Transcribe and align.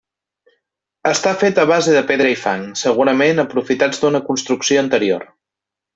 Està 1.09 1.33
fet 1.43 1.61
a 1.63 1.65
base 1.73 1.93
de 1.97 2.01
pedra 2.13 2.31
i 2.37 2.39
fang, 2.45 2.65
segurament 2.85 3.45
aprofitats 3.47 4.03
d'una 4.05 4.23
construcció 4.31 4.85
anterior. 4.87 5.29